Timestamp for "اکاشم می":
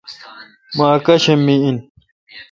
0.95-1.55